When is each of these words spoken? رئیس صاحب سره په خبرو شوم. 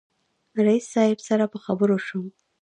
رئیس 0.65 0.85
صاحب 0.93 1.19
سره 1.27 1.45
په 1.53 1.57
خبرو 1.65 1.97
شوم. 2.07 2.27